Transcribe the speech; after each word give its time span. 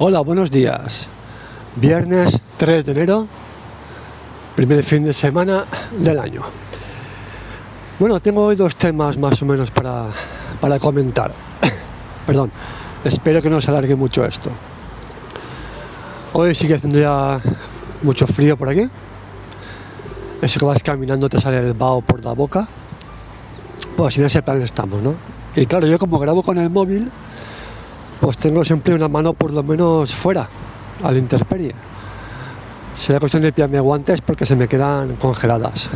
Hola, 0.00 0.20
buenos 0.20 0.52
días. 0.52 1.08
Viernes 1.74 2.40
3 2.56 2.84
de 2.84 2.92
enero, 2.92 3.26
primer 4.54 4.84
fin 4.84 5.04
de 5.04 5.12
semana 5.12 5.64
del 5.90 6.20
año. 6.20 6.42
Bueno, 7.98 8.20
tengo 8.20 8.44
hoy 8.44 8.54
dos 8.54 8.76
temas 8.76 9.18
más 9.18 9.42
o 9.42 9.44
menos 9.44 9.72
para, 9.72 10.06
para 10.60 10.78
comentar. 10.78 11.32
Perdón, 12.28 12.52
espero 13.02 13.42
que 13.42 13.50
no 13.50 13.60
se 13.60 13.72
alargue 13.72 13.96
mucho 13.96 14.24
esto. 14.24 14.52
Hoy 16.32 16.54
sigue 16.54 16.76
haciendo 16.76 17.00
ya 17.00 17.40
mucho 18.04 18.28
frío 18.28 18.56
por 18.56 18.68
aquí. 18.68 18.88
Eso 20.40 20.60
que 20.60 20.64
vas 20.64 20.80
caminando 20.84 21.28
te 21.28 21.40
sale 21.40 21.58
el 21.58 21.72
vaho 21.72 22.02
por 22.02 22.24
la 22.24 22.34
boca. 22.34 22.68
Pues 23.96 24.16
en 24.16 24.26
ese 24.26 24.42
plan 24.42 24.62
estamos, 24.62 25.02
¿no? 25.02 25.16
Y 25.56 25.66
claro, 25.66 25.88
yo 25.88 25.98
como 25.98 26.20
grabo 26.20 26.44
con 26.44 26.56
el 26.56 26.70
móvil, 26.70 27.10
pues 28.20 28.36
tengo 28.36 28.64
siempre 28.64 28.94
una 28.94 29.08
mano 29.08 29.32
por 29.34 29.52
lo 29.52 29.62
menos 29.62 30.14
fuera, 30.14 30.48
a 31.02 31.12
la 31.12 31.18
intemperie. 31.18 31.74
Será 32.96 33.20
cuestión 33.20 33.42
de 33.42 33.52
pillarme 33.52 33.80
guantes 33.80 34.20
porque 34.20 34.44
se 34.44 34.56
me 34.56 34.66
quedan 34.66 35.16
congeladas. 35.16 35.88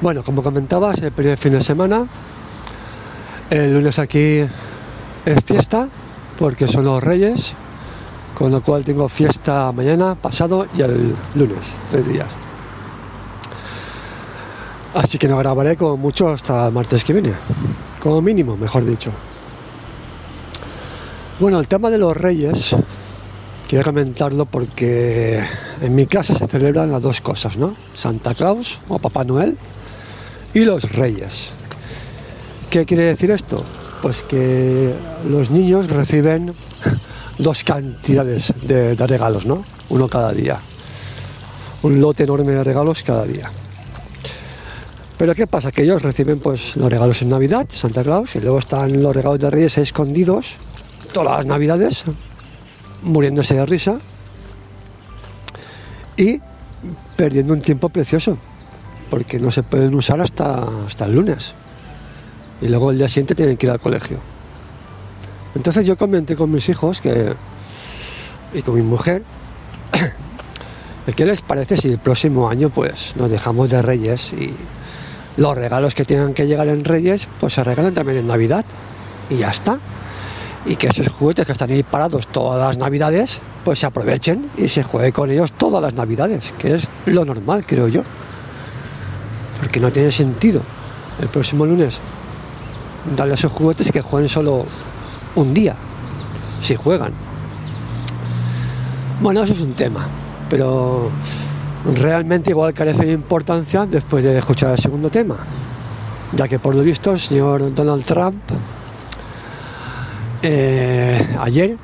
Bueno, 0.00 0.22
como 0.22 0.42
comentabas, 0.42 1.02
el 1.02 1.12
primer 1.12 1.36
fin 1.36 1.52
de 1.52 1.60
semana, 1.60 2.06
el 3.50 3.74
lunes 3.74 3.98
aquí 3.98 4.38
es 5.26 5.44
fiesta 5.44 5.88
porque 6.38 6.66
son 6.66 6.86
los 6.86 7.02
reyes, 7.02 7.52
con 8.34 8.50
lo 8.50 8.62
cual 8.62 8.82
tengo 8.82 9.08
fiesta 9.10 9.70
mañana, 9.72 10.14
pasado 10.14 10.66
y 10.74 10.80
el 10.80 11.14
lunes, 11.34 11.66
tres 11.90 12.08
días. 12.08 12.28
Así 14.94 15.18
que 15.18 15.28
no 15.28 15.36
grabaré 15.36 15.76
como 15.76 15.98
mucho 15.98 16.30
hasta 16.30 16.70
martes 16.70 17.04
que 17.04 17.12
viene, 17.12 17.34
como 18.00 18.22
mínimo, 18.22 18.56
mejor 18.56 18.86
dicho. 18.86 19.12
Bueno, 21.40 21.58
el 21.58 21.68
tema 21.68 21.88
de 21.88 21.96
los 21.96 22.14
reyes, 22.14 22.76
quiero 23.66 23.82
comentarlo 23.82 24.44
porque 24.44 25.42
en 25.80 25.94
mi 25.94 26.04
casa 26.04 26.34
se 26.34 26.46
celebran 26.46 26.92
las 26.92 27.00
dos 27.00 27.22
cosas, 27.22 27.56
¿no? 27.56 27.74
Santa 27.94 28.34
Claus 28.34 28.78
o 28.90 28.98
Papá 28.98 29.24
Noel 29.24 29.56
y 30.52 30.66
los 30.66 30.92
reyes. 30.92 31.48
¿Qué 32.68 32.84
quiere 32.84 33.04
decir 33.04 33.30
esto? 33.30 33.64
Pues 34.02 34.20
que 34.20 34.92
los 35.30 35.50
niños 35.50 35.88
reciben 35.88 36.52
dos 37.38 37.64
cantidades 37.64 38.52
de, 38.60 38.94
regalos, 38.94 39.46
¿no? 39.46 39.64
Uno 39.88 40.08
cada 40.08 40.34
día. 40.34 40.60
Un 41.82 42.02
lote 42.02 42.24
enorme 42.24 42.52
de 42.52 42.64
regalos 42.64 43.02
cada 43.02 43.24
día. 43.24 43.50
Pero 45.16 45.34
¿qué 45.34 45.46
pasa? 45.46 45.72
Que 45.72 45.84
ellos 45.84 46.02
reciben 46.02 46.38
pues 46.38 46.76
los 46.76 46.90
regalos 46.90 47.22
en 47.22 47.30
Navidad, 47.30 47.66
Santa 47.70 48.02
Claus, 48.02 48.36
y 48.36 48.40
luego 48.40 48.58
están 48.58 49.02
los 49.02 49.16
regalos 49.16 49.38
de 49.38 49.50
Reyes 49.50 49.78
escondidos 49.78 50.58
todas 51.12 51.38
las 51.38 51.46
navidades 51.46 52.04
muriéndose 53.02 53.54
de 53.54 53.66
risa 53.66 54.00
y 56.16 56.40
perdiendo 57.16 57.52
un 57.52 57.60
tiempo 57.60 57.88
precioso 57.88 58.36
porque 59.10 59.38
no 59.38 59.50
se 59.50 59.62
pueden 59.62 59.94
usar 59.94 60.20
hasta, 60.20 60.66
hasta 60.86 61.04
el 61.06 61.14
lunes. 61.14 61.54
Y 62.62 62.68
luego 62.68 62.90
el 62.90 62.98
día 62.98 63.08
siguiente 63.08 63.34
tienen 63.34 63.56
que 63.56 63.66
ir 63.66 63.72
al 63.72 63.80
colegio. 63.80 64.18
Entonces 65.54 65.84
yo 65.86 65.96
comenté 65.96 66.36
con 66.36 66.50
mis 66.50 66.68
hijos 66.68 67.00
que 67.00 67.34
y 68.52 68.62
con 68.62 68.74
mi 68.74 68.82
mujer 68.82 69.22
¿qué 71.16 71.24
les 71.24 71.40
parece 71.40 71.76
si 71.76 71.88
el 71.88 71.98
próximo 71.98 72.48
año 72.48 72.68
pues 72.70 73.14
nos 73.16 73.30
dejamos 73.30 73.70
de 73.70 73.80
reyes 73.80 74.32
y 74.32 74.54
los 75.36 75.56
regalos 75.56 75.94
que 75.94 76.04
tengan 76.04 76.34
que 76.34 76.46
llegar 76.46 76.68
en 76.68 76.84
reyes 76.84 77.28
pues 77.40 77.54
se 77.54 77.64
regalan 77.64 77.94
también 77.94 78.18
en 78.18 78.28
navidad. 78.28 78.64
Y 79.28 79.36
ya 79.36 79.50
está 79.50 79.78
y 80.66 80.76
que 80.76 80.88
esos 80.88 81.08
juguetes 81.08 81.46
que 81.46 81.52
están 81.52 81.70
ahí 81.70 81.82
parados 81.82 82.26
todas 82.26 82.58
las 82.58 82.76
navidades, 82.76 83.40
pues 83.64 83.78
se 83.78 83.86
aprovechen 83.86 84.50
y 84.56 84.68
se 84.68 84.82
juegue 84.82 85.12
con 85.12 85.30
ellos 85.30 85.52
todas 85.52 85.82
las 85.82 85.94
navidades, 85.94 86.52
que 86.58 86.74
es 86.74 86.88
lo 87.06 87.24
normal, 87.24 87.64
creo 87.66 87.88
yo. 87.88 88.02
Porque 89.58 89.80
no 89.80 89.90
tiene 89.90 90.10
sentido 90.10 90.62
el 91.20 91.28
próximo 91.28 91.66
lunes 91.66 92.00
darle 93.16 93.32
a 93.32 93.34
esos 93.34 93.52
juguetes 93.52 93.90
que 93.90 94.02
jueguen 94.02 94.28
solo 94.28 94.66
un 95.34 95.54
día, 95.54 95.76
si 96.60 96.76
juegan. 96.76 97.12
Bueno, 99.20 99.42
eso 99.42 99.52
es 99.52 99.60
un 99.60 99.74
tema, 99.74 100.06
pero 100.48 101.10
realmente 101.94 102.50
igual 102.50 102.74
carece 102.74 103.06
de 103.06 103.12
importancia 103.12 103.86
después 103.86 104.24
de 104.24 104.38
escuchar 104.38 104.72
el 104.72 104.78
segundo 104.78 105.10
tema, 105.10 105.36
ya 106.34 106.48
que 106.48 106.58
por 106.58 106.74
lo 106.74 106.82
visto 106.82 107.12
el 107.12 107.20
señor 107.20 107.74
Donald 107.74 108.04
Trump 108.04 108.42
eh, 110.42 111.36
ayer 111.38 111.76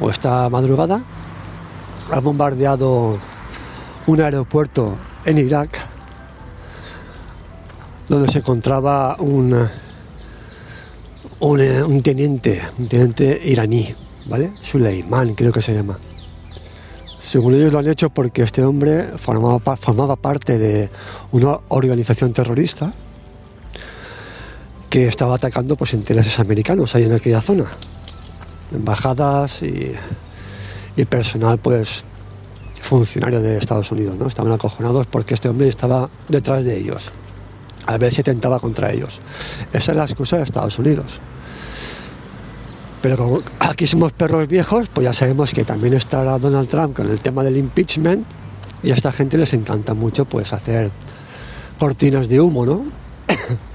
o 0.00 0.10
esta 0.10 0.48
madrugada 0.48 1.02
ha 2.10 2.20
bombardeado 2.20 3.18
un 4.06 4.20
aeropuerto 4.20 4.96
en 5.24 5.38
Irak 5.38 5.88
donde 8.08 8.30
se 8.30 8.38
encontraba 8.38 9.16
un, 9.18 9.68
un, 11.40 11.60
un 11.60 12.02
teniente, 12.02 13.40
iraní, 13.44 13.94
¿vale? 14.26 14.52
Suleiman 14.60 15.34
creo 15.34 15.52
que 15.52 15.62
se 15.62 15.74
llama. 15.74 15.96
Según 17.18 17.54
ellos 17.54 17.72
lo 17.72 17.78
han 17.78 17.88
hecho 17.88 18.10
porque 18.10 18.42
este 18.42 18.62
hombre 18.62 19.16
formaba 19.16 20.16
parte 20.16 20.58
de 20.58 20.90
una 21.32 21.58
organización 21.68 22.34
terrorista 22.34 22.92
que 24.94 25.08
estaba 25.08 25.34
atacando 25.34 25.74
pues 25.74 25.92
intereses 25.92 26.38
americanos 26.38 26.94
ahí 26.94 27.02
en 27.02 27.14
aquella 27.14 27.40
zona. 27.40 27.64
Embajadas 28.72 29.64
y, 29.64 29.92
y 30.94 31.04
personal 31.06 31.58
pues 31.58 32.04
funcionario 32.80 33.42
de 33.42 33.58
Estados 33.58 33.90
Unidos 33.90 34.16
no 34.16 34.28
estaban 34.28 34.52
acojonados 34.52 35.08
porque 35.08 35.34
este 35.34 35.48
hombre 35.48 35.66
estaba 35.66 36.08
detrás 36.28 36.64
de 36.64 36.78
ellos 36.78 37.10
a 37.86 37.98
ver 37.98 38.14
si 38.14 38.20
atentaba 38.20 38.60
contra 38.60 38.92
ellos. 38.92 39.20
Esa 39.72 39.90
es 39.90 39.98
la 39.98 40.04
excusa 40.04 40.36
de 40.36 40.44
Estados 40.44 40.78
Unidos. 40.78 41.18
Pero 43.02 43.16
como 43.16 43.38
aquí 43.58 43.88
somos 43.88 44.12
perros 44.12 44.46
viejos 44.46 44.88
pues 44.94 45.06
ya 45.06 45.12
sabemos 45.12 45.52
que 45.52 45.64
también 45.64 45.94
estará 45.94 46.38
Donald 46.38 46.68
Trump 46.68 46.94
con 46.94 47.08
el 47.08 47.18
tema 47.18 47.42
del 47.42 47.56
impeachment 47.56 48.24
y 48.84 48.92
a 48.92 48.94
esta 48.94 49.10
gente 49.10 49.38
les 49.38 49.54
encanta 49.54 49.92
mucho 49.92 50.24
pues 50.24 50.52
hacer 50.52 50.92
cortinas 51.80 52.28
de 52.28 52.40
humo 52.40 52.64
no 52.64 52.84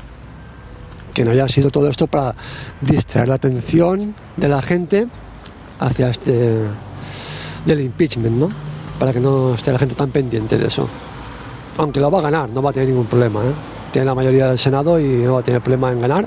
que 1.20 1.26
no 1.26 1.32
haya 1.32 1.50
sido 1.50 1.70
todo 1.70 1.90
esto 1.90 2.08
para 2.08 2.34
distraer 2.80 3.28
la 3.28 3.36
atención 3.36 4.16
de 4.38 4.48
la 4.48 4.62
gente 4.62 5.06
hacia 5.78 6.08
este 6.12 6.62
del 7.66 7.82
impeachment, 7.82 8.38
¿no? 8.38 8.48
Para 8.98 9.12
que 9.12 9.20
no 9.20 9.54
esté 9.54 9.74
la 9.74 9.80
gente 9.80 9.96
tan 9.96 10.12
pendiente 10.12 10.58
de 10.58 10.68
eso. 10.68 10.88
Aunque 11.78 12.00
lo 12.00 12.10
va 12.10 12.20
a 12.20 12.22
ganar, 12.22 12.50
no 12.52 12.62
va 12.62 12.70
a 12.70 12.74
tener 12.74 12.88
ningún 12.88 13.08
problema, 13.08 13.42
¿eh? 13.42 13.52
Tiene 13.92 14.06
la 14.06 14.16
mayoría 14.16 14.48
del 14.48 14.58
Senado 14.58 14.98
y 14.98 15.08
no 15.26 15.34
va 15.34 15.40
a 15.42 15.44
tener 15.44 15.60
problema 15.60 15.92
en 15.92 16.00
ganar. 16.00 16.26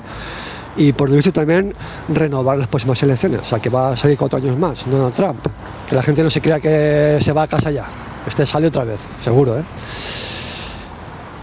Y 0.77 0.93
por 0.93 1.09
lo 1.09 1.15
visto 1.15 1.33
también 1.33 1.73
renovar 2.09 2.59
las 2.59 2.67
próximas 2.67 3.01
elecciones, 3.01 3.41
o 3.41 3.45
sea 3.45 3.57
que 3.57 3.71
va 3.71 3.93
a 3.93 3.95
salir 3.95 4.15
cuatro 4.15 4.37
años 4.37 4.55
más, 4.59 4.85
Donald 4.87 5.15
Trump. 5.15 5.43
Que 5.89 5.95
la 5.95 6.03
gente 6.03 6.21
no 6.21 6.29
se 6.29 6.39
crea 6.39 6.59
que 6.59 7.17
se 7.19 7.33
va 7.33 7.41
a 7.41 7.47
casa 7.47 7.71
ya. 7.71 7.87
Este 8.27 8.45
sale 8.45 8.67
otra 8.67 8.83
vez, 8.83 9.07
seguro, 9.21 9.57
¿eh? 9.57 9.63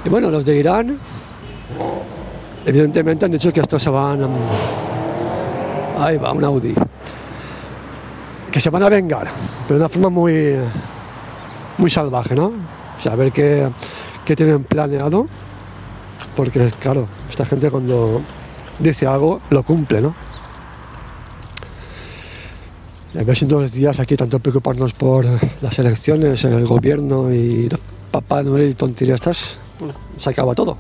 Y 0.05 0.09
bueno, 0.09 0.31
los 0.31 0.45
de 0.45 0.57
Irán 0.57 1.01
evidentemente 2.65 3.25
han 3.25 3.31
dicho 3.31 3.53
que 3.53 3.61
estos 3.61 3.83
se 3.83 3.91
van 3.91 4.23
a... 4.23 6.05
ahí 6.05 6.17
va 6.17 6.33
un 6.33 6.45
Audi. 6.45 6.75
Que 8.51 8.61
se 8.61 8.71
van 8.71 8.83
a 8.83 8.89
vengar 8.89 9.29
pero 9.67 9.79
de 9.79 9.85
una 9.85 9.89
forma 9.89 10.09
muy 10.09 10.57
muy 11.79 11.91
salvaje 11.91 12.35
no 12.35 12.47
o 12.47 13.01
sea 13.01 13.13
a 13.13 13.17
ver 13.17 13.31
qué, 13.31 13.71
qué 14.25 14.35
tienen 14.35 14.65
planeado 14.65 15.29
porque 16.35 16.71
claro 16.81 17.07
esta 17.29 17.47
gente 17.47 17.71
cuando 17.71 18.21
dice 18.81 19.07
algo 19.07 19.41
lo 19.51 19.63
cumple 19.63 20.01
no 20.01 20.15
a 23.19 23.23
ver 23.23 23.37
si 23.37 23.45
en 23.45 23.51
dos 23.51 23.73
días 23.73 24.01
aquí 24.01 24.17
tanto 24.17 24.41
preocuparnos 24.41 24.93
por 24.93 25.25
las 25.63 25.79
elecciones 25.79 26.45
el 26.45 26.67
gobierno 26.67 27.33
y 27.33 27.69
papá 28.11 28.43
Noel 28.43 28.71
y 28.71 28.75
tonterías 28.75 29.21
estas 29.21 29.57
se 30.19 30.31
acaba 30.31 30.55
todo 30.55 30.77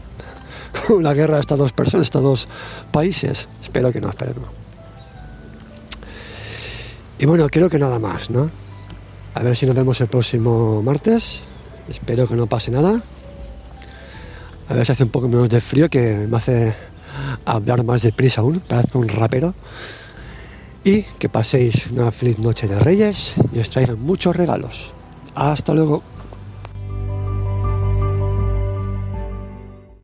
una 0.96 1.14
guerra 1.14 1.36
de 1.36 1.40
estas 1.40 1.58
dos 1.58 1.72
personas, 1.72 2.06
estos 2.06 2.22
dos 2.22 2.48
países. 2.90 3.48
Espero 3.62 3.92
que 3.92 4.00
no, 4.00 4.10
espero 4.10 4.34
que 4.34 4.40
no. 4.40 4.46
Y 7.18 7.26
bueno, 7.26 7.46
creo 7.48 7.68
que 7.68 7.78
nada 7.78 7.98
más, 7.98 8.30
¿no? 8.30 8.50
A 9.34 9.42
ver 9.42 9.56
si 9.56 9.66
nos 9.66 9.74
vemos 9.74 10.00
el 10.00 10.08
próximo 10.08 10.82
martes. 10.82 11.42
Espero 11.88 12.26
que 12.26 12.34
no 12.34 12.46
pase 12.46 12.70
nada. 12.70 13.02
A 14.68 14.74
ver 14.74 14.86
si 14.86 14.92
hace 14.92 15.04
un 15.04 15.10
poco 15.10 15.28
menos 15.28 15.50
de 15.50 15.60
frío, 15.60 15.90
que 15.90 16.26
me 16.28 16.36
hace 16.36 16.74
hablar 17.44 17.84
más 17.84 18.02
deprisa 18.02 18.40
aún. 18.40 18.60
Parezco 18.60 18.98
un 18.98 19.08
rapero. 19.08 19.54
Y 20.82 21.02
que 21.02 21.28
paséis 21.28 21.88
una 21.88 22.10
feliz 22.10 22.38
noche 22.38 22.66
de 22.66 22.78
Reyes 22.78 23.34
y 23.52 23.58
os 23.58 23.68
traigan 23.68 24.00
muchos 24.00 24.34
regalos. 24.34 24.92
Hasta 25.34 25.74
luego. 25.74 26.02